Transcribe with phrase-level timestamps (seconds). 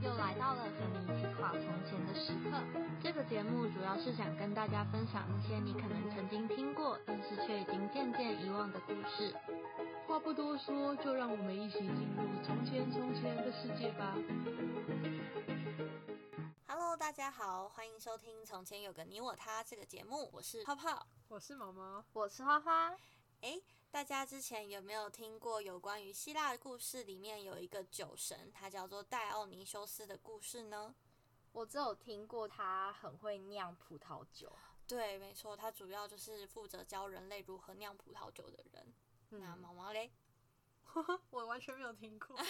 [0.00, 2.62] 又来到了和你一起画从前的时刻。
[3.02, 9.34] 这个节目主要是想跟大家分享一些你可能曾经听过，但是却已经渐渐遗忘的故事。
[10.06, 14.14] 话不多说，就让我们一起进入从前从前的世界吧。
[16.66, 22.94] Hello，大家好，欢迎收听《从前有个你我他》这个节目，我是泡泡，我是毛毛，我是花花。
[23.40, 27.04] 诶，大家之前有没有听过有关于希腊的故事？
[27.04, 30.94] 里面有一个酒神，他叫做戴奥尼修斯的故事呢？
[31.52, 34.52] 我只有听过他很会酿葡萄酒。
[34.86, 38.94] 对，没错，他主要就是负责教人类如何酿葡萄酒的人。
[39.30, 40.10] 嗯、那毛毛嘞？
[41.30, 42.36] 我完全没有听过，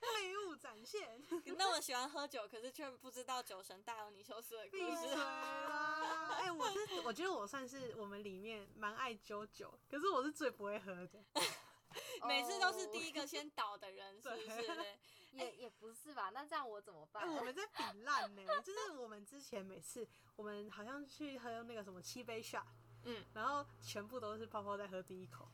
[0.00, 1.22] 废物展现。
[1.56, 5.14] 那么喜欢喝酒，可是却不知道酒神大有尼修斯的故事。
[5.14, 6.36] 啦！
[6.38, 11.24] 哎、欸，我是我觉得我算是我们里面蛮爱揪酒，可是我是最不会喝的。
[12.26, 14.84] 每次都是第一个先倒的人，是不是？
[15.32, 16.30] 也也不是吧？
[16.30, 17.22] 那这样我怎么办？
[17.24, 22.64] 欸、我们在比烂呢，就是我们之前每次我们好像去喝那个什么七杯 shot。
[23.04, 25.48] 嗯，然后全部都是泡泡在喝第一口，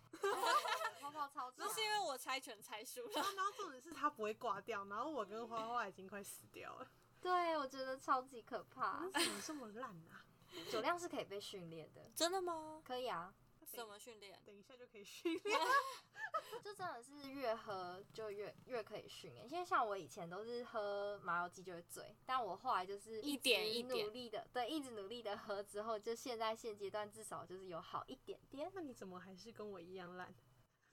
[1.05, 1.56] 泡泡超级。
[1.58, 3.12] 那是因为我猜拳猜输了。
[3.14, 6.88] 然后重点是他不会挂掉，然后我跟花花已经快死掉了。
[7.20, 9.00] 对，我觉得超级可怕。
[9.12, 10.25] 怎么这么烂啊？
[10.70, 12.80] 酒量是可以被训练的，真的吗？
[12.84, 13.34] 可以啊。
[13.72, 14.38] 怎么训练？
[14.47, 15.58] 等一下就可以训练。
[16.62, 19.50] 就真的是越喝就越越可以训练。
[19.50, 28.70] 因为像我以前都是喝麻油鸡就会醉，但我后来就是一点一努力的，对，一直努力的喝之后，就现在现阶段至少就是有好一点点。
[28.75, 30.32] 那你怎么还是跟我一样烂？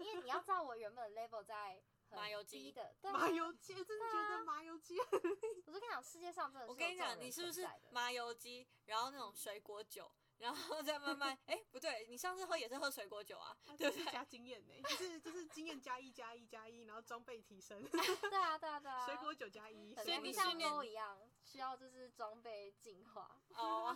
[0.01, 4.99] 因为你要知道我原本的 level 在麻油鸡的，对麻油鸡真的觉得麻油鸡。
[4.99, 6.71] 我就跟你讲，世界上真的是。
[6.71, 10.11] 我跟你讲，你是不是麻油鸡，然后那种水果酒？
[10.41, 14.11] 然后再慢慢，哎，不对，你上次喝也是喝水果酒啊，对不对？
[14.11, 17.83] 加经验呢，就是就是经验加一加一加一，然后装备提升。
[17.89, 17.99] 对
[18.37, 19.05] 啊对啊对啊。
[19.05, 23.39] 水果酒加一，所以你像猫一样，需要就是装备进化。
[23.55, 23.93] 哦，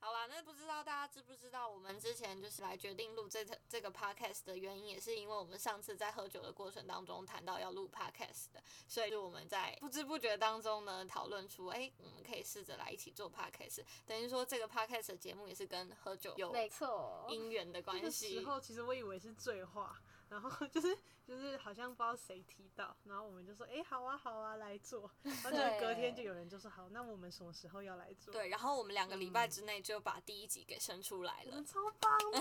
[0.00, 18.34] 好吧，那不知道大家知不知道，我们之前就是来决定录这这个 podcast 的原因，也是因为我们上次在喝酒的过程当中谈到要录 podcast 的，所以就我们在不知不觉当中呢，讨论出，哎，我们可以试着来一起做 podcast，等于说这个 podcast 的节目也是跟喝酒有没错姻缘的关系。
[18.34, 28.32] 那时候其实我以为是醉话，然后 就是就是好像不知道谁提到，然后我们就说哎、欸、好啊好啊来做， 然后就是隔天就有人就说好，那我们什么时候要来做？
[28.32, 32.38] 对，然后我们两个礼拜之内就把第一集给生出来了，嗯、超棒的！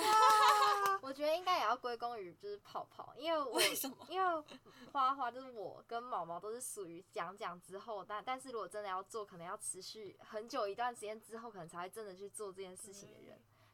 [1.01, 3.97] 我觉得应该也要归功于就是泡泡，因为我为什么？
[4.09, 4.43] 因为
[4.91, 13.26] 花花就是我跟毛毛都是属于讲讲之后，但但是如果真的要做，可能要持续很久一段时间之后，可能才会真的去做这件事情的人。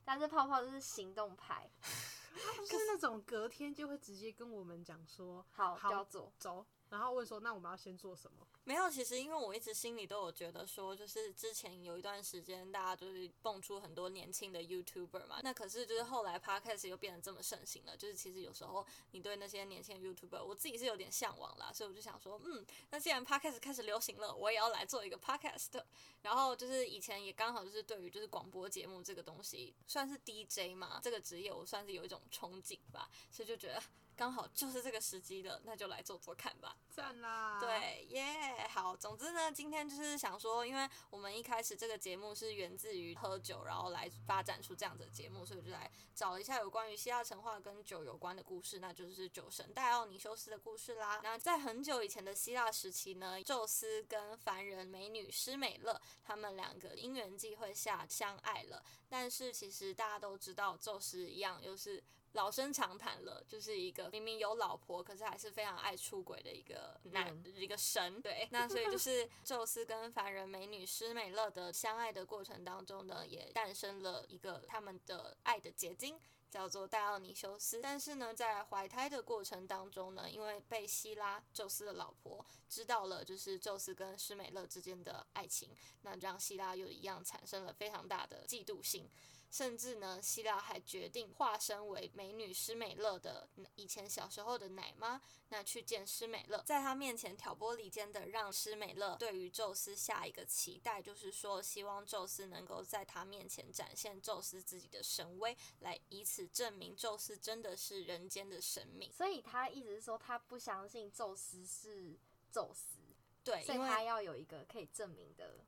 [0.06, 6.66] 但是泡泡就是行动派，他不是那种隔天就会直接跟我们讲说好，好就要做走。
[6.90, 15.41] 然后问说：“那我们要先做什么？”没有，其实因为我一直心里都有觉得说，就是之前有一段时间，大家就是蹦出很多年轻的 YouTuber 嘛。
[15.44, 21.72] 那可是就是后来 Podcast 又变得这么盛行了，就是其实有时候你对那些年轻的 YouTuber，我自己是有点向往啦。
[21.73, 25.84] 所以我就想说，嗯，那既然 Podcast 开始流行了，我也要来做一个 Podcast。
[26.22, 33.84] 然后就是以前也刚好就是对于就是广播节目这个东西，算是 DJ 嘛，这个职业我算是有一种憧憬吧，所以就觉得。
[34.16, 36.78] 刚好就是这个时机了，那就来做做看吧。
[36.90, 37.59] 赞啦！
[37.59, 38.96] 对，耶、yeah，好。
[38.96, 51.19] 总之呢，今天就是想说，因为我们一开始这个节目是源自于喝酒，然后来发展出这样子的节目，所以我就来找一下有关于希腊神话跟酒有关的故事，那就是酒神戴奥尼修斯的故事啦。
[51.23, 62.03] 那在很久以前的希腊时期呢，宙斯跟凡人美女施美勒他们两个因缘际会下相爱了，但是其实大家都知道，宙斯一样又是。
[62.34, 68.22] 老生常谈了，就是一个明明有老婆，可是还是非常爱出轨的一个男、嗯、一个神。
[68.22, 76.20] 对，那所以就是 宙斯跟凡人美女施美勒的相爱的过程当中呢，也诞生了一个他们的爱的结晶。
[76.54, 89.09] 叫做戴奥尼修斯，但是呢，在怀胎的过程当中呢，因为被希拉宙斯的老婆知道了，就是宙斯跟施美勒之间的爱情，那让希拉又一样产生了非常大的嫉妒心，
[89.53, 106.47] 甚至呢，希拉还决定化身为美女施美乐的以前小时候的奶妈，那去见施美乐，在她面前挑拨离间的让施美乐对于宙斯下一个期待，就是说希望宙斯能够在他面前展现宙斯自己的神威，来以此。
[106.47, 112.16] 证明宙斯真的是人间的神明，所以他一直是说他不相信宙斯是
[112.52, 112.97] 宙斯，
[113.44, 115.66] 对，所以他要有一个可以证明的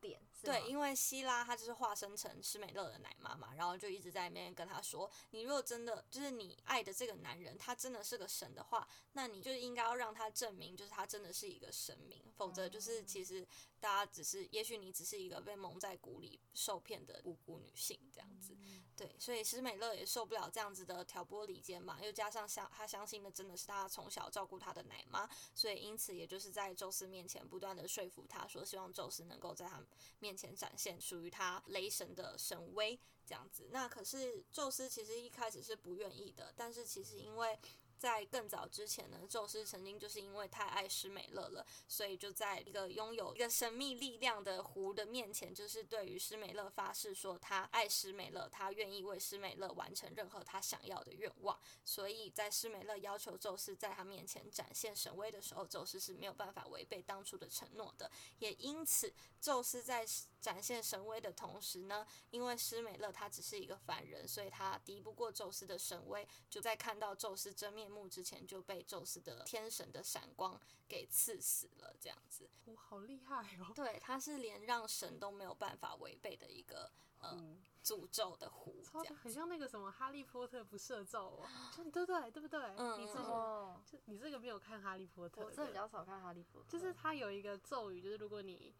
[0.00, 0.20] 点。
[0.42, 13.46] 对，因为希拉她就是化身成施美乐的奶妈嘛，然后就一直在那边跟她说：“你如果真的就是你爱的这个男人，他真的是个神的话，那你就应该要让他证明，就是他真的是一个神明，否则就是其实
[13.78, 18.56] 大家只是，也许你只是一个被蒙在鼓里受骗的无辜女性这样子。”
[18.94, 29.82] 对，所以施美乐也受不了这样子的挑拨离间嘛，又加上相他相信的真的是他从小照顾他的奶妈，所以因此也就是在宙斯面前不断的说服他说，希望宙斯能够在他
[30.18, 33.68] 面面前展现属于他雷神的神威这样子。
[33.70, 37.58] 那可是宙斯其实一开始是不愿意的，但是其实因为。
[38.02, 51.56] 在更早之前呢，宙斯曾经就是因为太爱施美乐了，所以就在一个拥有一个神秘力量的湖的面前，就是对于施美乐发誓说他爱施美乐，他愿意为施美乐完成任何他想要的愿望。
[51.84, 58.10] 所以在施美乐要求宙斯在他面前展现神威的时候，宙斯是没有办法违背当初的承诺的。
[58.40, 60.04] 也因此，宙斯在
[60.42, 72.50] 展现神威的同时呢，因为施美乐他只是一个凡人，所以他敌不过宙斯的神威，就在看到宙斯真面目之前就被宙斯的天神的闪光给刺死了，这样子。
[72.64, 73.72] 哇，好厉害哦！
[73.72, 76.90] 对，他是连让神都没有办法违背的一个
[77.20, 79.16] 呃诅咒的湖，这样。
[79.16, 81.46] 很像那个什么哈利波特不赦咒哦，
[81.76, 82.30] 对不对？
[82.32, 82.60] 对不对？
[82.76, 85.44] 嗯，你这个，哦、就你这个没有看哈利波特？
[85.44, 86.68] 我这比较少看哈利波特。
[86.68, 88.74] 就是他有一个咒语，就是如果你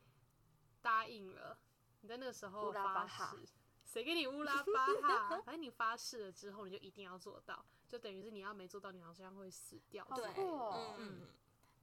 [0.82, 1.56] 答应了，
[2.00, 3.48] 你在那个时候发誓，
[3.84, 5.40] 谁给你乌拉巴哈？
[5.46, 7.64] 反正你发誓了之后，你就一定要做到。
[7.88, 10.02] 就等于是你要没做到，你好像会死掉。
[10.16, 11.28] 对，嗯嗯，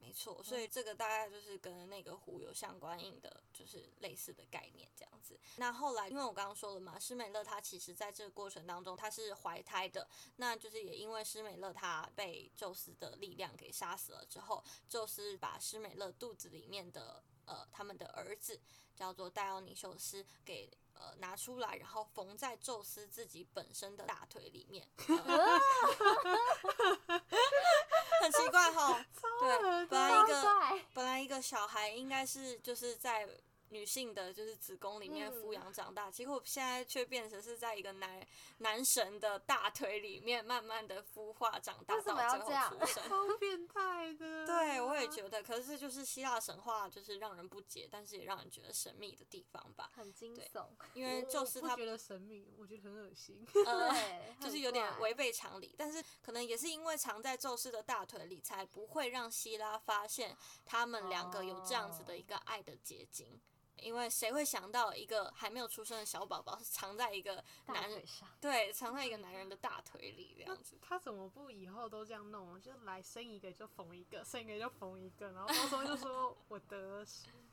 [0.00, 0.42] 没错。
[0.42, 5.38] 所以这个大概就是跟那个湖有相关应的，就是类似的概念这样子。
[5.56, 18.60] 那后来，因为我刚刚说了嘛，施美乐她其实在这个过程当中她是怀胎的，那就是也因为施美乐她被宙斯的力量给杀死了之后，宙斯把施美乐肚子里面的呃他们的儿子
[18.94, 20.70] 叫做戴奥尼修斯给。
[21.02, 25.16] 呃，拿出来，然后缝在宙斯自己本身的大腿里面，呃、
[28.20, 29.02] 很奇怪哈。
[29.40, 33.26] 对，本来一个本来一个小孩应该是就是在。
[33.70, 38.24] 女性的就是子宫里面抚养长大，嗯、结果现在却变成是在一个男
[38.58, 44.46] 男神的大腿里面慢慢的孵化长大到最后出生， 超变态的。
[44.46, 49.90] 对，我也觉得，可是就是希腊神话就是让人不解，但是也让人觉得神秘的地方吧。
[49.94, 53.46] 很惊悚，因为 就是他觉得神秘，我觉得很恶心。
[53.64, 53.94] 呃，
[54.40, 63.40] 就是有点违背常理，但是可能也是因为藏在宙斯的大腿里，才不会让希拉发现他们两个有这样子的一个爱的结晶。
[63.80, 70.78] 因为谁会想到一个还没有出生的小宝宝是藏在一个男人上，对，藏在一个男人的大腿里这样子。
[70.80, 72.60] 他怎么不以后都这样弄？
[72.60, 77.04] 就来生一个就缝一个，生一个就缝一个，然后到时候就说 我得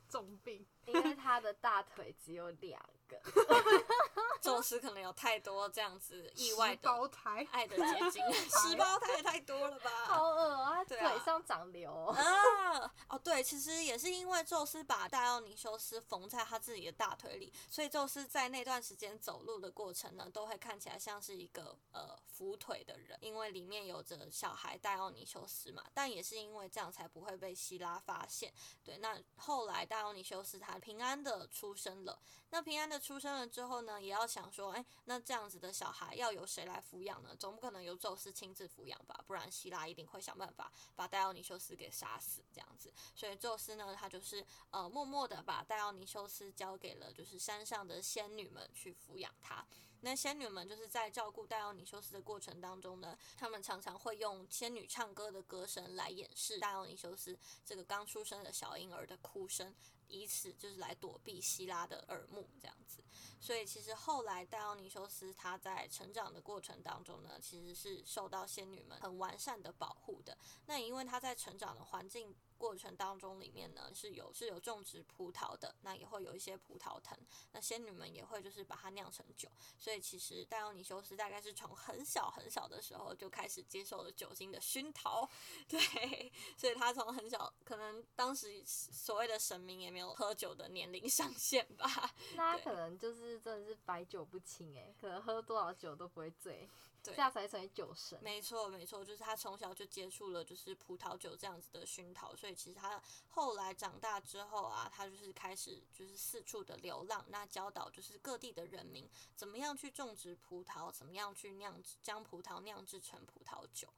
[0.08, 3.20] 重病，因为他的大腿只有两个。
[4.40, 9.90] 宙斯可能有太多这样子意外的胞胎爱的结晶， 十胞胎也太多了吧？
[10.06, 10.84] 好恶啊！
[10.84, 12.94] 腿上长瘤啊！
[13.08, 25.84] 哦，对，其实也是因为宙斯把戴奥尼修斯缝在他自己的大腿里，所以宙斯在那段时间走路的过程呢，都会看起来像是一个呃扶腿的人，因为里面有着小孩戴奥尼修斯嘛。
[25.92, 28.52] 但也是因为这样，才不会被希拉发现。
[28.84, 32.18] 对，那后来戴奥尼修斯他平安的出生了。
[32.50, 37.36] 那平安的出生了之后呢，也也要想说，哎，那这样子的小孩要由谁来抚养呢？
[37.38, 39.22] 总不可能由宙斯亲自抚养吧？
[39.26, 42.90] 不然希拉一定会想办法把戴奥尼修斯给杀死，这样子。
[43.14, 49.62] 所以宙斯呢，他就是呃默默的把戴奥尼修斯交给了就是山上的仙女们去抚养他。
[50.00, 59.74] 那仙女们就是在照顾戴奥尼修斯的过程当中呢，他们常常会用仙女唱歌的歌声来掩饰戴奥尼修斯这个刚出生的小婴儿的哭声。
[60.10, 63.04] 以此就是来躲避希拉的耳目，这样子。
[63.40, 70.36] 所以其实后来戴奥尼修斯他在成长的过程当中呢，其实是受到仙女们很完善的保护的。
[70.66, 72.34] 那因为他在成长的环境。
[72.58, 77.16] 过程当中里面呢，是有是有种植葡萄的，那也会有一些葡萄藤，
[77.52, 79.48] 那仙女们也会就是把它酿成酒，
[79.78, 85.28] 所以其实戴奥尼修斯大概是从很小很小的时候就开始接受了酒精的熏陶，
[85.68, 91.88] 对，所以他从很小，可能当时所谓的神明也没有喝酒的年龄上限吧，
[92.34, 96.68] 那他可能就是真的是百酒不侵诶，可能喝多少酒都不会醉。
[97.08, 98.18] 对，这样才成为酒神。
[98.22, 113.88] 没错，没错，就是他从小就接触了就是葡萄酒这样子的熏陶，所以其实他后来长大之后啊，他就是开始就是四处的流浪，那教导就是各地的人民怎么样去种植葡萄，怎么样去酿制，将葡萄酿制成葡萄酒。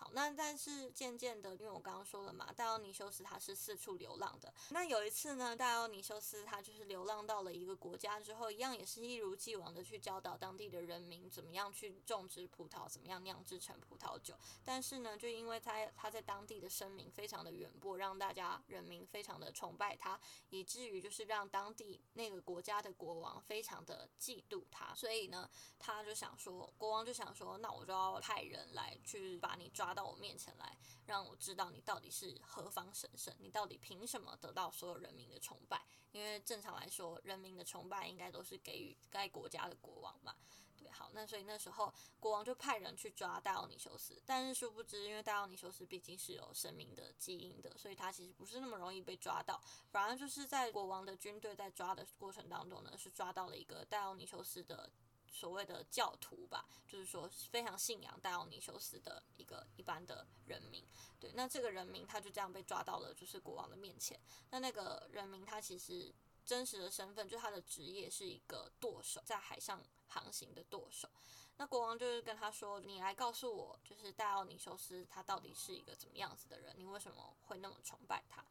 [0.00, 4.50] 好，那但是渐渐的，因为我刚刚说了嘛，戴奥尼修斯他是四处流浪的。
[4.70, 14.34] 那有一次呢，戴奥尼修斯他就是流浪到了一个国家之后，一样也是一如既往的去教导当地的人民怎么样去种植葡萄，怎么样酿制成葡萄酒。
[14.64, 24.94] 但是呢，就因为他他在当地的声名非常的远播，让大家人民非常的崇拜他，以至于就是让当地那个国家的国王非常的嫉妒他。
[24.94, 25.46] 所以呢，
[25.78, 29.89] 他就想说，国王就想说，那我就要派人来去把你抓。
[29.94, 35.82] 到我面前来，让我知道你到底是何方神圣，你到底凭什么得到所有人民的崇拜？
[36.12, 40.34] 因为正常来说，人民的崇拜应该都是给予该国家的国王嘛。
[40.76, 54.90] 对，好，那所以那时候国王就派人去抓戴奥尼修斯，但是殊不知，因为戴奥尼修斯毕竟是有神明的基因的，所以他其实不是那么容易被抓到，反而就是在国王的军队在抓的过程当中呢，是抓到了一个戴奥尼修斯的。
[55.30, 60.84] 所谓的教徒吧，就是说非常信仰戴奥尼修斯的一个一般的人民。
[61.18, 64.18] 对，那这个人民他就这样被抓到了，就是国王的面前。
[64.50, 66.12] 那那个人民他其实
[66.44, 71.08] 真实的身份，就他的职业是一个舵手，在海上航行的舵手。
[71.56, 76.74] 那国王就是跟他说：“你来告诉我，就是戴奥尼修斯他到底是一个怎么样子的人？
[76.78, 78.42] 你为什么会那么崇拜他？”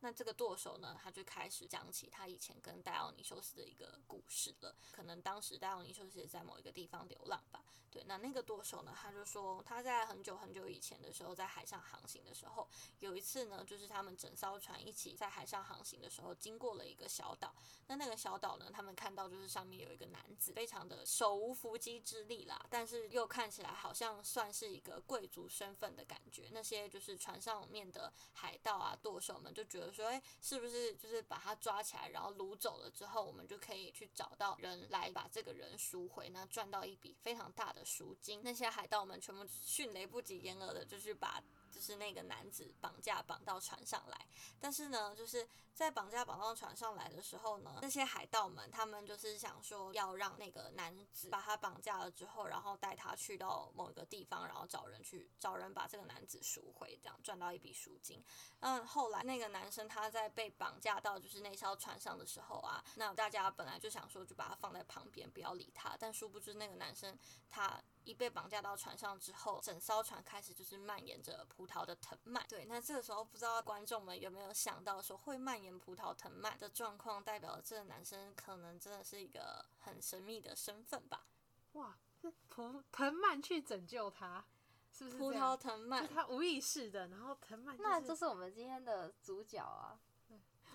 [0.00, 4.74] 那这个舵手呢，他就开始讲起他以前跟戴奥尼修斯的一个故事了。
[4.92, 7.62] 可能当时戴奥尼修斯也在某一个地方流浪吧。
[7.90, 12.68] 对，那那个舵手呢，他就说他在很久很久以前的时候，在海上航行的时候，
[13.00, 17.52] 有一次呢，就是他们整艘船一起在海上航行的时候，经过了一个小岛。
[17.88, 26.48] 那那个小岛呢，他们看到就是上面有一个男子，非常的手无缚鸡之力啦，但是又看起来好像算是一个贵族身份的感觉。
[26.52, 29.89] 那些就是船上面的海盗啊，舵手们就觉得。
[29.92, 38.40] 说，哎，是不是就是把他抓起来，然后掳走了之后，我们就可以去找到人来把这个人赎回，那赚到一笔非常大的赎金。
[38.42, 41.42] 那些海盗们全部迅雷不及掩耳的，就是把。
[41.70, 44.26] 就是那个男子绑架绑到船上来，
[44.60, 58.22] 但是呢，就是在绑架绑到船上来的时候呢，那些海盗们他们就是想说要让那个男子把他绑架了之后，然后带他去到某一个地方，然后找人去找人把这个男子赎回，这样赚到一笔赎金。
[58.60, 67.16] 嗯，后来那个男生他在被绑架到就是那艘船上的时候啊，那大家本来就想说就把他放在旁边不要理他，但殊不知那个男生
[67.48, 67.80] 他。
[68.04, 72.44] 一被绑架到船上之后，整艘船开始就是蔓延着葡萄的藤蔓。
[72.48, 81.26] 对，那这个时候不知道观众们有没有想到说，会蔓延葡萄藤蔓的状况，代表了这个男生可能真的是一个很神秘的身份吧？
[81.72, 84.44] 哇，是葡藤蔓去拯救他，
[84.92, 85.16] 是不是？
[85.18, 90.00] 葡萄藤蔓，他无意识的，然后藤蔓、就是，那就是我们今天的主角啊。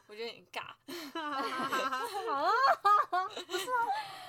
[0.08, 0.76] 我觉得很尬。
[1.14, 1.22] 好
[2.34, 3.78] 啊，不是啊，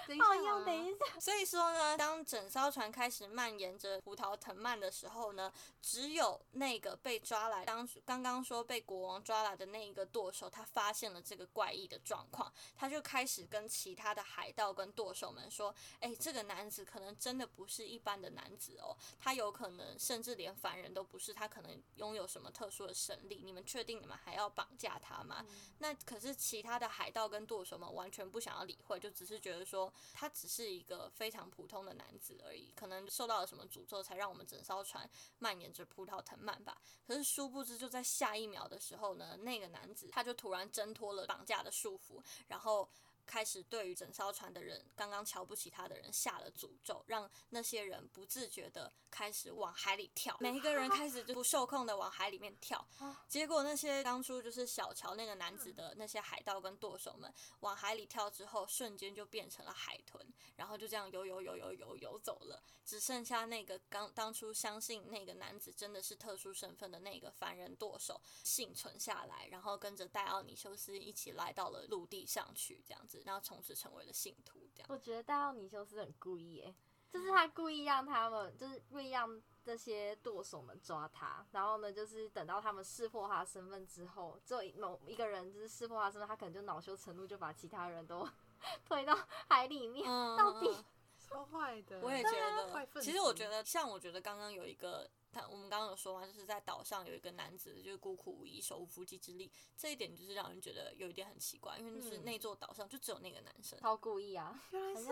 [0.07, 1.21] 等一下，等一下。
[1.21, 5.53] 所以说呢，当整艘船开始蔓延着葡萄藤蔓的时候呢，
[5.83, 23.43] 只有那个被抓来当刚刚说被国王抓来的那一个舵手，他发现了这个怪异的状况，他就开始跟其他的海盗跟舵手们说：“哎，这个男子可能真的不是一般的男子哦，他有可能甚至连凡人都不是，他可能拥有什么特殊的神力。
[23.45, 35.09] 你们确定你们还要绑架他吗？”嗯那可是其他的海盗跟舵手们完全不想要理会，就只是觉得说他只是一个非常普通的男子而已，可能受到了什么诅咒，才让我们整艘船
[35.39, 36.81] 蔓延着葡萄藤蔓吧。
[37.07, 42.89] 可是殊不知，就在下一秒的时候呢，那个男子他就突然挣脱了绑架的束缚，然后。
[43.27, 52.87] 开始对于整艘船的人，刚刚瞧不起他的人下了诅咒，让那些人不自觉的开始往海里跳，每一个人开始就不受控的往海里面跳。
[53.29, 73.16] 结果那些当初就是小瞧那个男子的那些海盗跟舵手们，往海里跳之后，瞬间就变成了海豚，然后就这样游游游游游游走了，只剩下那个刚当初相信那个男子真的是特殊身份的那个凡人舵手幸存下来，然后跟着戴奥尼修斯一起来到了陆地上去，这样子。
[73.25, 74.87] 然后从此成为了信徒，这样。
[74.91, 76.75] 我觉得戴奥尼修斯很故意，哎，
[77.09, 81.47] 就是他故意让他们，就是故意让这些舵手们抓他。
[81.53, 88.29] 然后呢，就是等到他们识破他的身份之后，只有某一个人就是识破他身份，他可能就恼羞成怒，就把其他人都
[88.85, 89.17] 推到
[89.49, 90.09] 海里面。
[90.09, 90.77] 嗯、到底
[91.19, 92.87] 超坏的，我也觉得。
[93.01, 95.09] 其实我觉得，像我觉得刚刚有一个。
[95.51, 105.09] 我们刚刚有说嘛，就是在岛上有一个男子，就是孤苦无依、手无缚鸡之力，这一点就是让人觉得有一点很奇怪，因为就是那座岛上就只有那个男生，好故意啊，原来是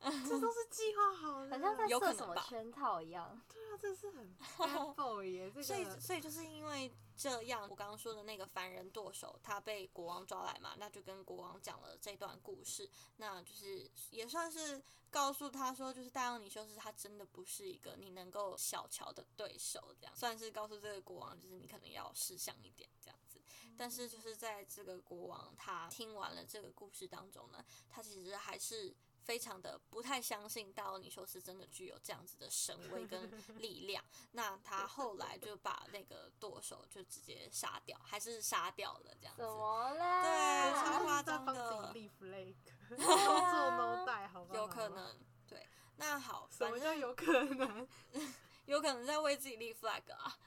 [0.00, 3.40] 这都是计划好的，好像在设什么圈套一样。
[3.52, 5.50] 对啊，这是很 bad boy 耶。
[5.50, 23.40] 这个、所以，所以就是因为这样，我刚刚说的那个凡人剁手，他被国王抓来嘛，那就跟国王讲了这段故事，那就是也算是告诉他说，就是戴奥尼修斯他真的不是一个你能够小瞧的对手，这样算是告诉这个国王，就是你可能要识相一点这样子。
[23.76, 28.94] 但是就是在这个国王他听完了这个故事当中呢，他其实还是。
[29.28, 33.30] 非常的不太相信大奥尼修斯真的具有这样子的神威跟
[33.60, 39.42] 力量，那他后来就把那个舵手就直接杀掉，还是杀掉了这样子。
[39.42, 40.22] 怎么了？
[40.22, 41.52] 对，超夸张的。
[41.52, 42.56] 帮自己立 flag，
[42.96, 44.54] 做 no 带，好吧？
[44.56, 45.14] 有可能。
[45.46, 47.86] 对，那好，什么叫有可能？
[48.64, 50.38] 有可能在为自己立 flag 啊。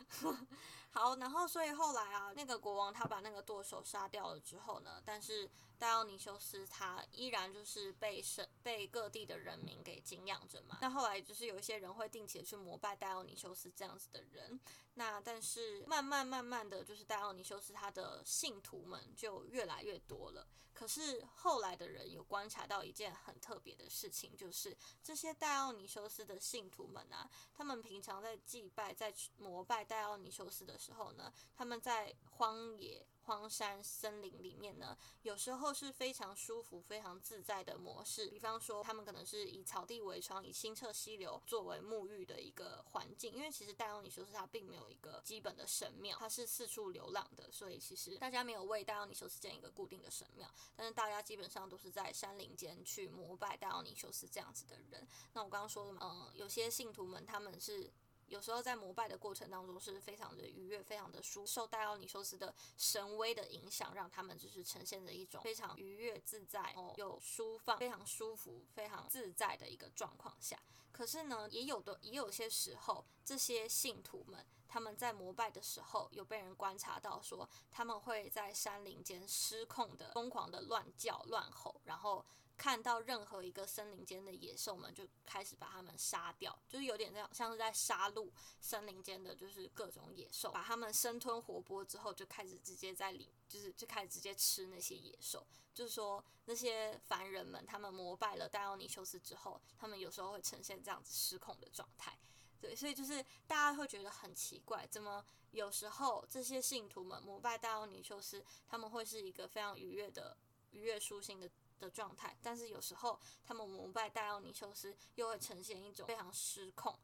[0.92, 5.50] 好，然后所以后来啊，那个国王他把那个舵手杀掉了之后呢，但是。
[5.82, 10.78] 戴奥尼修斯他依然就是被神被各地的人民给敬仰着嘛。
[10.80, 14.62] 那后来就是有一些人会定期的去膜拜戴奥尼修斯这样子的人。
[14.94, 20.48] 那但是慢慢慢慢的就是戴奥尼修斯他的信徒们就越来越多了。
[20.72, 33.06] 可是后来的人有观察到一件很特别的事情，就是这些戴奥尼修斯的信徒们啊，他们平常在祭拜在膜拜戴奥尼修斯的时候呢，他们在荒野。
[33.26, 38.28] 荒山森林里面呢，有时候是非常舒服、非常自在的模式。
[38.28, 43.32] 比方说，他们可能是以草地为床，以清澈溪流作为沐浴的一个环境。
[43.32, 50.52] 因为其实戴奥尼修斯他并没有一个基本的神庙，他是四处流浪的，所以其实大家没有为戴奥尼修斯建一个固定的神庙。
[50.76, 55.08] 但是大家基本上都是在山林间去膜拜戴奥尼修斯这样子的人。
[55.34, 57.94] 那我刚刚说的嘛，嗯，有些信徒们他们是。
[58.32, 70.58] 有时候在膜拜的过程当中是非常的愉悦，非常的舒，受戴奥尼修斯的神威的影响，让他们就是呈现着一种非常愉悦自在哦，有舒放，非常舒服，非常自在的一个状况下。
[70.94, 82.26] 可是呢，也有的也有些时候，这些信徒们他们在膜拜的时候，有被人观察到说，他们会在山林间失控的疯狂的乱叫乱吼，然后。
[82.62, 95.44] 看到任何一个森林间的野兽们，就开始把他们杀掉，就是有点这样，像是在杀戮森林间的就是各种野兽，把他们生吞活剥之后，就开始直接在里，就是就开始直接吃那些野兽。
[95.74, 102.16] 就是说那些凡人们，他们膜拜了戴奥尼修斯之后，他们有时候会呈现这样子失控的状态。
[102.60, 110.38] 对，所以就是大家会觉得很奇怪，怎么有时候这些信徒们膜拜戴奥尼修斯，他们会是一个非常愉悦的、
[110.70, 111.50] 愉悦舒心的。
[111.82, 116.98] 的状态，但是有时候他们膜拜戴奥尼修斯，又会呈现一种非常失控，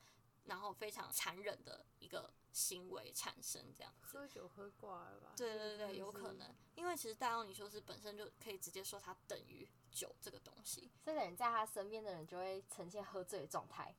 [0.45, 4.17] 然后非常残忍的一个行为产生，这样子。
[4.17, 5.33] 喝酒喝挂了吧？
[5.35, 13.95] 对对对，有可能，因为其实戴奥尼修斯本身就可以直接说他等于酒这个东西，所以等于在他身边的人就会呈现喝醉的状态。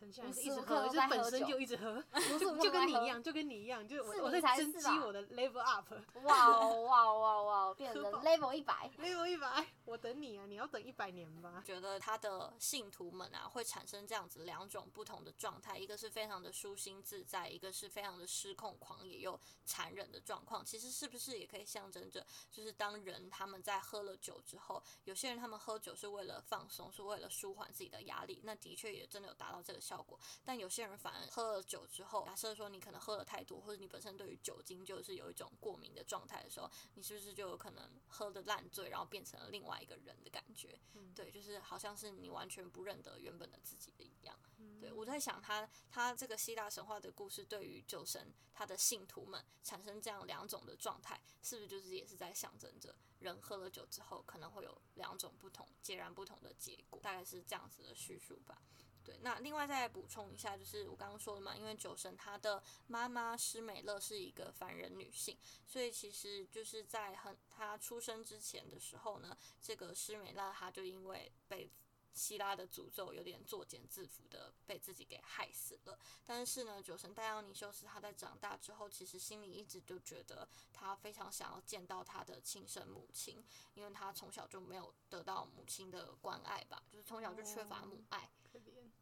[0.00, 0.10] 一
[0.50, 2.02] 直喝，就本身就一直喝，
[2.60, 5.94] 就跟你一样，就跟你一样，就是我我在增肌我的 level up。
[6.24, 10.46] 哇哇哇哇，变 成 level 一百，level 一百，我等你啊！
[10.46, 11.62] 你要等一百年吧？
[11.66, 20.64] 觉得他的信徒们啊，会产生这样子两种不同的状态，一个是非常的舒心自在，一个是非常的失控狂野又残忍的状况。
[20.64, 30.02] 其实是不是也可以象征着，就是当人他们在喝了酒之后，有些人他们喝酒是为了放松，是为了舒缓自己的压力，那的确也真的有达到这个效。
[30.02, 40.78] 果，但有些人反而喝了酒之后，假设说你可能喝了太多，或者你本身对于酒精就是有一种过敏的状态的时候，你是不是就有可能喝得烂醉，然后变成了另外一个人的感觉？
[40.94, 44.38] 嗯、对，就是好像是你完全不认得原本的自己的一样。
[44.58, 57.00] 嗯、对，我在想他他这个希腊神话的故事，对于酒神他的信徒们产生这样两种的状态，是不是就是也是在象征着人喝了酒之后可能会有两种不同、截然不同的结果？
[57.02, 58.62] 大概是这样子的叙述吧。
[59.04, 65.36] 对，那另外再补充一下，就是我刚刚说的嘛，因为酒神他的妈妈施美乐是一个凡人女性，
[65.66, 71.70] 所以其实就是在很他出生之前的时候呢，这个施美乐她就因为被
[72.14, 75.98] 希拉的诅咒，有点作茧自缚的被自己给害死了。
[76.26, 83.42] 但是呢，酒神戴奥尼修斯他在长大之后，其实心里一直就觉得他非常想要见到他的亲生母亲，
[83.74, 88.30] 因为他从小就没有得到母亲的关爱吧，就是从小就缺乏母爱。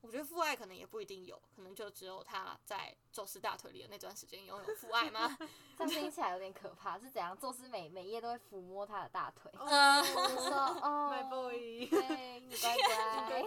[0.02, 5.36] 我觉得父爱可能也不一定有，可能就只有他在宙斯大腿里的那段时间拥有父爱吗？
[5.76, 7.36] 这样听起来有点可怕，是怎样？
[7.38, 12.94] 宙斯每每夜都会抚摸他的大腿，嗯，说哦，My boy，对，你乖乖，
[13.36, 13.44] 哎、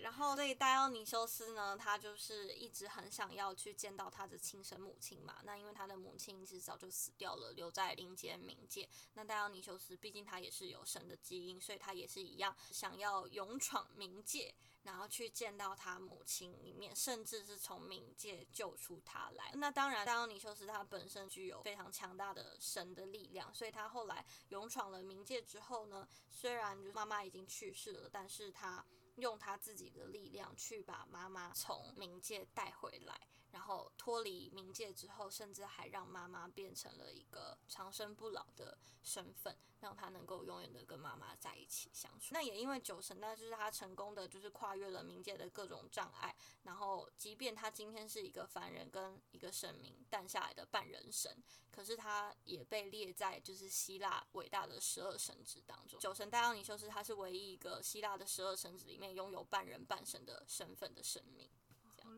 [0.00, 5.38] 然后这戴奥尼修斯呢，他就是一直很想要去见到他的亲生母亲嘛。
[5.44, 8.88] 那因为他的母亲其实早就死掉了，留在灵界冥界。
[9.14, 14.54] 那戴奥尼修斯毕竟他也是有神的基因，所以他也是一样想要勇闯冥界。
[14.82, 19.52] 然后去见到他母亲一面，甚至是从冥界救出他来。
[19.56, 28.82] 那当然，戴奥尼修斯他本身具有非常强大的神的力量，所以他后来勇闯了冥界之后呢，虽然就妈妈已经去世了，但是他
[29.20, 33.28] 用他自己的力量去把妈妈从冥界带回来。
[33.52, 42.28] 然后脱离冥界之后，甚至还让妈妈变成了一个长生不老的身份，让他能够永远的跟妈妈在一起相处。
[42.32, 46.34] 那也因为酒神，那就是他成功的就是跨越了冥界的各种障碍。
[46.62, 55.98] 然后，即便他今天是一个凡人跟一个神明诞下来的半人神，可是他也被列在就是希腊伟大的十二神只当中。
[55.98, 61.50] 酒神戴奥尼修斯，他是唯一一个希腊的十二神只里面拥有半人半神的身份的神明。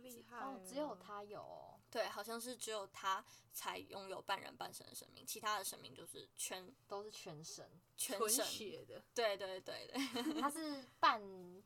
[0.02, 1.80] 厉害哦，只有他有哦。
[1.90, 9.02] 对，好像是只有他才拥有半人半神的神明，其他的神明就是全都是全神，全神血的。
[9.14, 11.20] 对对对对，他是半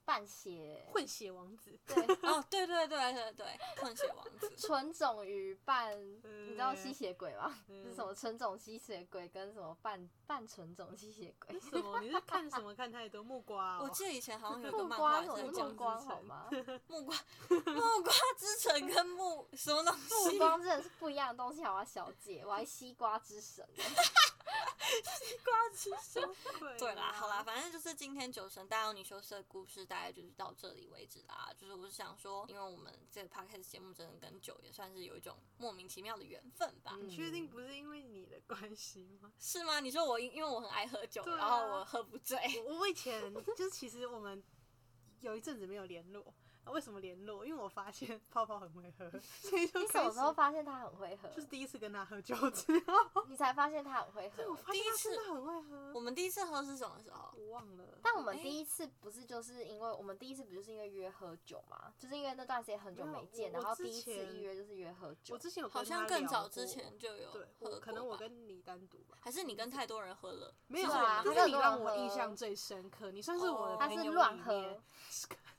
[0.06, 1.78] 半血混血王子。
[1.86, 3.46] 对 哦，对对对对对，
[3.82, 4.50] 混血王子。
[4.56, 5.92] 纯种与半，
[6.22, 7.52] 你知道吸血鬼吗？
[7.68, 11.58] 是什么纯种吸血鬼跟什么半半纯种吸血鬼？
[11.60, 12.00] 什么？
[12.00, 13.22] 你是看什么看太多？
[13.22, 13.80] 木瓜。
[13.82, 16.48] 我记得以前好像有个木瓜，什么木瓜好吗？
[16.86, 17.16] 木瓜，
[17.50, 19.96] 木瓜之城跟木什么东
[20.30, 20.32] 西？
[20.32, 22.44] 目光真的是不一样的东西，好吗，小姐？
[22.46, 23.66] 我还西瓜之神，
[24.86, 26.78] 西 瓜之神。
[26.78, 31.52] 对啦，好啦，反正就是今天酒神戴奥尼修斯的故事，大概就是到这里为止啦。
[31.56, 36.96] 就是我是想说，因为我们这个 podcast 节目真的跟酒也算是有一种莫名其妙的缘分吧。
[37.00, 39.32] 你确定不是因为你的关系吗？
[39.38, 39.80] 是吗？
[39.80, 42.38] 你说我因因为我很爱喝酒，啊、然后我喝不醉。
[42.66, 44.42] 我我以前就是其实我们
[45.20, 46.34] 有一阵子没有联络。
[46.72, 47.44] 为什么联络？
[47.46, 51.28] 因为我发现泡泡很会喝，所以就你什么时候发现他很会喝？
[51.28, 54.44] 就是第一次跟他喝酒之后，你才发现他很会喝。
[54.72, 55.92] 第一次很会喝。
[55.94, 57.32] 我们第一次喝是什么时候？
[57.36, 57.84] 我忘了。
[58.02, 61.92] 但我们第一次不是就是因为我们第一次不就是因为约喝酒嘛？
[61.98, 65.34] 就是因为那段时间很久没见，然后第一次一约就是约喝酒。
[65.34, 69.16] 我之前有好像更早之前就有喝，可能我跟你单独吧？
[69.20, 70.54] 还是你跟太多人喝了？
[70.66, 74.08] 没有啊，因为你让我印象最深刻，你算是我的朋友里面。
[74.08, 74.80] 他是乱喝。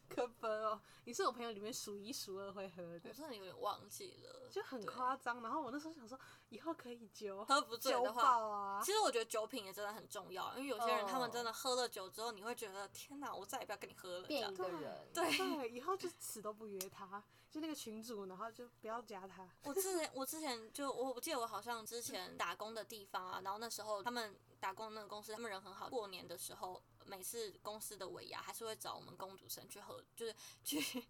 [0.15, 3.09] 可分哦，你是我朋友里面数一数二会喝的。
[3.09, 5.41] 我真的有点忘记了，就很夸张。
[5.43, 6.17] 然后我那时候想说，
[6.49, 8.81] 以后可以酒喝不醉的话啊。
[8.83, 14.27] 其实我觉得酒品也真的很重要，因为有些人他们真的喝了酒之后，你会觉得天哪，我再也不要跟你喝了。
[14.27, 15.07] 变一个人。
[15.13, 19.47] 对对，以后就死都不约他，就那个群主，然后就不要加他。
[19.63, 26.81] 我之前我之前就我我记得我好像之前打工的地方啊，然后那时候他们打工的那个公司，他们人很好，过年的时候。
[27.07, 31.03] 每次公司的尾牙还是会找我们工读生去喝，就是去，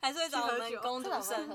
[0.00, 1.48] 还是会找我们工读生，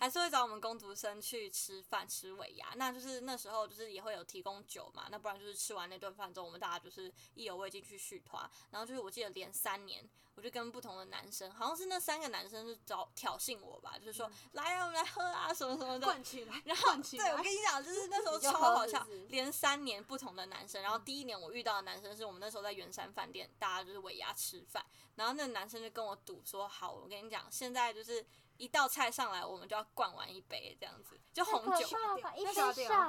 [0.00, 2.68] 还是会找我们工读生去吃饭吃尾牙。
[2.76, 8.48] 那就是那时候就是也会有提供酒嘛，那不然就是吃完那顿饭之后，我们大家就是意犹未尽去续团。
[8.70, 16.06] 然后就是我记得连三年，我就跟不同的男生，好像是那三个男生是找挑衅我吧，就是说、嗯、来啊，我们来喝啊什么什么的。
[16.06, 16.62] 灌起来。
[16.64, 20.82] 然后对我跟你讲，就是那时候 超好笑，连三年不同的男生。
[20.82, 24.84] 然后第一年我遇到的男生是我们那时候在圆山饭店，大家就是尾牙吃饭，
[25.16, 28.24] 然后那个男生就跟我赌说，好，我跟你讲，现在就是
[28.58, 31.88] 一道菜上来，我们就要灌完一杯这样子，就红酒，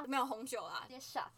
[0.08, 0.88] 没有红酒啦，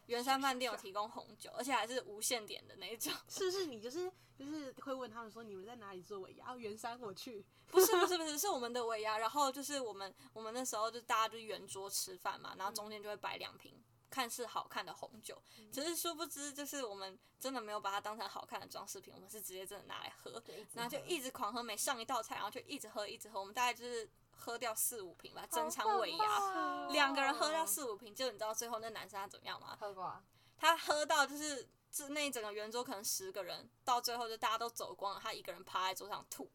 [0.06, 3.12] 圆山饭店有提供红酒，而且还是无限点的那一种。
[3.28, 4.10] 是不是你就是？
[4.38, 6.52] 就是会问他们说，你们在哪里做尾牙？
[6.52, 7.42] 哦，圆山我去。
[7.68, 9.16] 不是不是不是，是我们的尾牙。
[9.16, 13.82] 然后就是我们我们那时候就大家就圆桌吃饭嘛，然后中间就会摆两瓶
[14.16, 15.42] 看似好看的红酒。
[15.70, 20.42] 只是殊不知，就是我们真的没有把它当成好看的装饰品，我们是直接真的拿来喝。
[20.72, 23.38] 然后就一直狂喝，每上一道菜，然后就一直喝一直喝。
[23.38, 28.14] 我们大概就是喝掉四五瓶吧，整场尾牙两个人喝掉四五瓶。
[28.14, 29.76] 就你知道最后那男生他怎么样吗？
[29.78, 30.22] 喝过。
[30.56, 31.68] 他喝到就是。
[31.92, 36.50] 是那一整个圆桌可能十个人，到最后就大家都走光了，他一个人趴在桌上吐，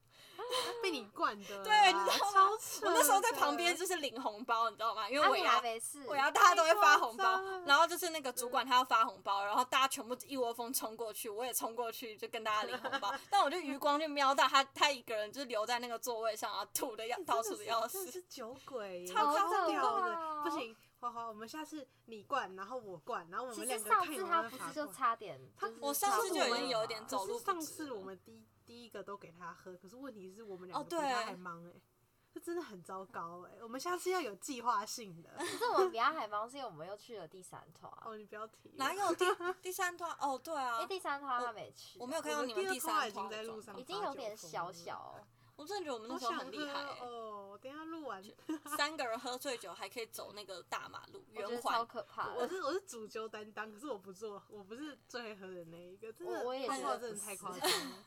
[0.81, 1.63] 被你 灌的。
[1.63, 2.49] 对，你知道吗？
[2.83, 5.09] 我那时候在旁边就是领红包，你知道吗？
[5.09, 5.61] 因为我牙，
[6.07, 20.75] 我牙大家都会发红包，然后就是那个主管他要发红包，然后大家全部一窝蜂冲过去，我也冲过去就跟大家领红包， 但我就余光就瞄到他，他一个人就留在那个座位上啊，吐的要到处的要死，是酒鬼， 超可怕，不行。
[20.99, 24.51] 花花，我们下次你灌，然后我灌，然后我们两个看有没有法灌。
[24.51, 27.39] 他不是就差点，他我上次就已经有点走路。
[27.39, 31.73] 上次我们第第一个都给他喝，可是问题是我们两个比他还忙哎，
[32.33, 33.57] 这真的很糟糕哎。
[33.61, 35.29] 我们下次要有计划性的。
[35.37, 37.91] 可是我们比他还忙，是因为我们又去了第三团。
[38.05, 38.71] 哦，你不要提。
[38.75, 39.25] 哪有第
[39.61, 40.09] 第三团？
[40.21, 41.99] 哦，对啊，因为第三团他没去。
[41.99, 43.09] 我没有看到你们第三团。
[43.09, 45.19] 已经在路上，已经有点小小。
[45.57, 47.59] 我真的觉得我们那时候很厉害、欸、哦。
[47.61, 48.23] 等一下录完，
[48.75, 52.33] 三个人喝醉酒还可以走那个大马路 圆环，超可怕。
[52.33, 58.05] 我是我是主揪担当，可是我不做，我不是最会喝的那一个，真的，我也觉得真的太夸张了。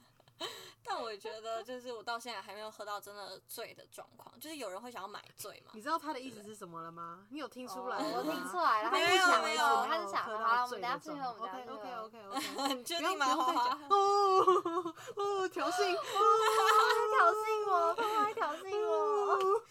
[0.84, 4.38] 但我觉得，就是我到现在还没有喝到真的醉的状况。
[4.38, 5.72] 就是有人会想要买醉嘛？
[5.74, 7.26] 你知道他的意思是什么了吗？
[7.30, 7.96] 你有听出来？
[7.98, 8.90] 我听出来了。
[8.90, 11.62] 没有没有，他是想喝到醉的状态。
[11.64, 12.74] OK OK OK OK。
[12.74, 13.26] 你确定吗？
[13.34, 13.78] 花花。
[13.88, 15.92] 哦哦，挑衅！
[15.94, 19.62] 挑衅我，他还挑衅我。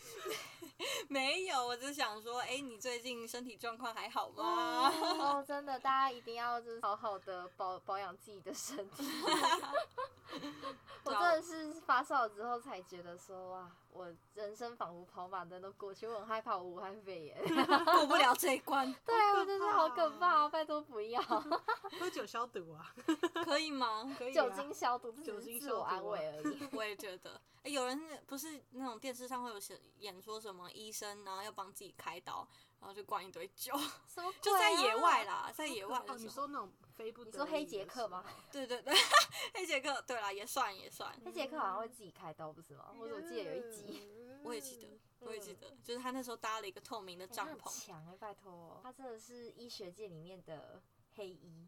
[1.13, 4.89] 没有，我只是想说，哎，你最近身体状况还好吗？
[4.89, 9.08] 哦，真的，大家一定要就是好好的保保养自己的身体。
[11.06, 17.38] 我真的是发烧之后才觉得说，哇，我人生仿佛跑马灯都过去，我很害怕我武汉肺炎
[17.86, 18.91] 过不了这一关。
[19.06, 21.21] 对，我真是好可怕，拜托不要。
[21.99, 22.93] 喝酒消毒啊？
[23.45, 24.13] 可以吗？
[24.17, 24.34] 可以。
[24.34, 26.67] 酒精消毒，酒精自我安慰而已。
[26.71, 27.39] 我也觉得。
[27.63, 32.45] 哎，有人不是那种电视上会有写演说什么医生，然后要帮自己开刀，
[32.82, 33.73] 然后就灌一堆酒，
[34.08, 35.97] 什么就在野外啦，在野外。
[36.08, 38.23] 哦，你说那种你说黑杰克吗？
[38.51, 38.93] 对对对，
[39.53, 41.12] 黑杰克，对啦，也算也算。
[41.25, 42.93] 黑杰克好像会自己开刀，不是吗？
[42.99, 44.08] 我怎么记得有一集，
[44.43, 47.86] 我也记得，我也记得，就是他那时候搭了一个透明的帐篷。
[47.86, 50.82] 强哎，拜托，他真的是医学界里面的
[51.15, 51.67] 黑衣。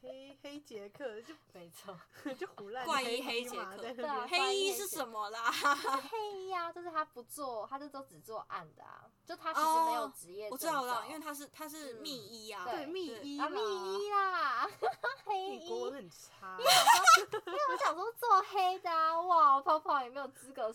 [0.00, 1.98] 黑黑杰克就没错，
[2.38, 3.76] 就胡乱怪医黑杰克。
[3.78, 5.50] 对啊，黑衣是什么啦？
[5.50, 9.04] 黑衣啊，就是他不做，他就都只做暗的啊。
[9.26, 10.48] 就他其实没有职业。
[10.50, 12.64] 我知道了，因为他是他是密医啊。
[12.64, 14.68] 对，密医啊，密医啦。
[15.26, 15.68] 黑衣。
[15.68, 16.56] 国文很差。
[16.58, 20.72] 因为我说，因为我想说做黑的啊，哇，泡泡也没有资格。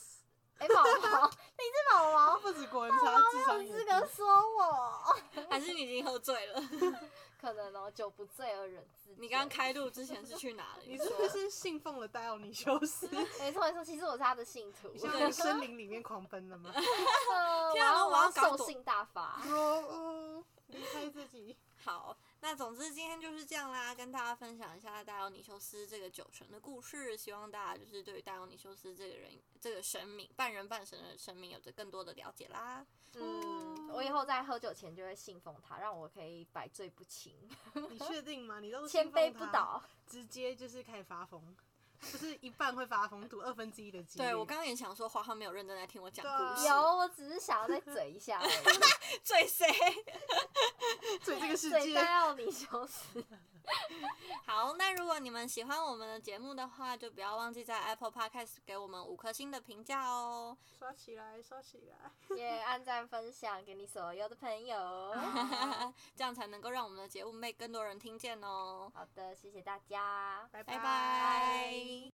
[0.60, 3.58] 哎，宝宝， 你是宝宝，不止国人差，智商。
[3.58, 5.44] 没有资格说我。
[5.50, 6.62] 还是你已经喝醉了？
[7.42, 9.16] 可能哦，酒不醉而人自醉。
[9.20, 10.92] 你刚刚开路之前是去哪里？
[10.92, 13.06] 你是不是信奉了戴奥尼修斯？
[13.40, 14.90] 没错没错，其实我是他的信徒。
[14.94, 16.72] 你现在在森林里面狂奔了吗？
[17.74, 19.42] 天啊，我要兽性大发。
[19.50, 21.58] 哦，离开自己。
[21.84, 27.18] 好，那总之今天就是这样啦，跟大家分享一下戴奥尼修斯这个酒神的故事。
[27.18, 32.86] 希望大家就是对于戴奥尼修斯这个人，这个神明，半人半神的神明，有着更多的了解啦。
[33.16, 37.36] 嗯，我以后在喝酒前就会信奉他，让我可以百醉不侵。
[37.90, 38.62] 你确定吗？
[38.62, 41.54] 你都千杯不倒，直接就是开始发疯。
[42.12, 44.26] 不是一半会发疯，赌二分之一的机会。
[44.26, 46.68] 对，我刚刚也想说，花花没有认真在听我讲故事。
[46.68, 48.54] 有，我只是想要再嘴一下而已。
[49.24, 49.68] 嘴谁？
[51.24, 51.80] 嘴这个世界。
[51.82, 53.24] 嘴戴奥尼修斯。
[54.46, 60.58] 好，那如果你们喜欢我们的节目的话，就不要忘记在 Apple Podcast 给我们五颗星的评价哦。
[60.78, 65.16] 刷起来，刷起来，也按赞分享给你所有的朋友，
[66.16, 68.92] 这样才能够让我们的节目被更多人听见哦。
[68.94, 72.12] 好的，谢谢大家，拜拜。